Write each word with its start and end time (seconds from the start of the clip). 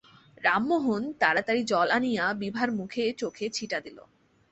রামমোহন 0.43 1.03
তাড়াতাড়ি 1.21 1.61
জল 1.63 1.87
আনিয়া 1.89 2.25
বিভার 2.41 2.69
মুখে-চোখে 2.71 3.45
ছিটা 3.49 3.77
দিল। 3.79 3.97